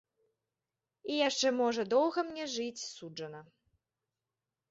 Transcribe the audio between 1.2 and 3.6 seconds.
яшчэ можа доўга мне жыць суджана.